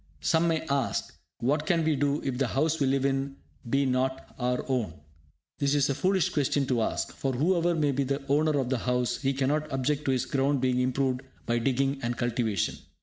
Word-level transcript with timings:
Some 0.21 0.47
may 0.47 0.61
ask, 0.65 1.13
"What 1.41 1.67
can 1.67 1.83
we 1.83 1.95
do 1.95 2.23
if 2.23 2.39
the 2.39 2.47
house 2.47 2.79
we 2.79 2.87
live 2.87 3.05
in 3.05 3.35
be 3.69 3.85
not 3.85 4.33
our 4.39 4.65
own?" 4.67 4.95
This 5.59 5.75
is 5.75 5.91
a 5.91 5.93
foolish 5.93 6.29
question 6.29 6.65
to 6.69 6.81
ask, 6.81 7.13
for, 7.13 7.33
whoever 7.33 7.75
may 7.75 7.91
be 7.91 8.03
the 8.03 8.25
owner 8.27 8.57
of 8.59 8.69
the 8.69 8.79
house, 8.79 9.17
he 9.21 9.31
cannot 9.31 9.71
object 9.71 10.05
to 10.05 10.11
his 10.11 10.25
ground 10.25 10.59
being 10.59 10.79
improved 10.79 11.21
by 11.45 11.59
digging 11.59 11.99
and 12.01 12.17
cultivation. 12.17 12.79